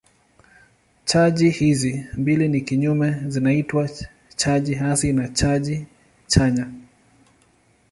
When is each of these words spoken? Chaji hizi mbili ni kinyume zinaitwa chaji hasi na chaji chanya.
Chaji 1.05 1.49
hizi 1.49 2.05
mbili 2.13 2.47
ni 2.47 2.61
kinyume 2.61 3.21
zinaitwa 3.27 3.89
chaji 4.35 4.75
hasi 4.75 5.13
na 5.13 5.27
chaji 5.29 5.85
chanya. 6.27 6.67